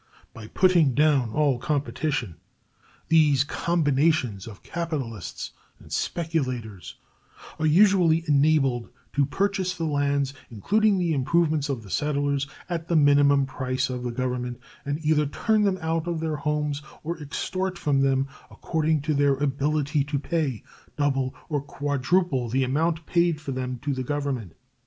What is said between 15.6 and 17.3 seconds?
them out of their homes or